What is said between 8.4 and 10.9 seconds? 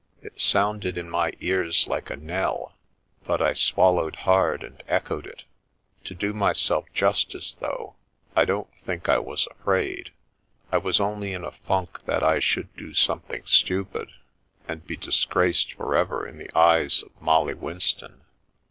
don't think I was afraid. I